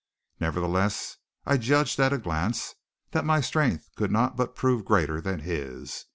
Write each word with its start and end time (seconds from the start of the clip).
Nevertheless 0.39 1.17
I 1.45 1.57
judged 1.57 1.99
at 1.99 2.11
a 2.11 2.17
glance 2.17 2.73
that 3.11 3.23
my 3.23 3.39
strength 3.39 3.91
could 3.95 4.09
not 4.11 4.35
but 4.35 4.55
prove 4.55 4.83
greater 4.83 5.21
than 5.21 5.41
his. 5.41 6.05